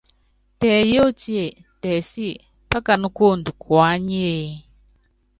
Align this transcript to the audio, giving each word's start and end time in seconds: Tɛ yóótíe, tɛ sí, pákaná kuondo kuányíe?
Tɛ 0.59 0.71
yóótíe, 0.93 1.45
tɛ 1.81 1.91
sí, 2.11 2.27
pákaná 2.69 3.07
kuondo 3.17 3.49
kuányíe? 3.61 4.35